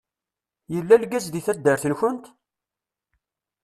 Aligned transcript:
Yella 0.73 0.95
lgaz 1.01 1.25
deg 1.29 1.43
taddart-nkent? 1.45 2.25